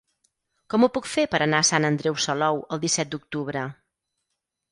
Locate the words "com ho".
0.73-0.87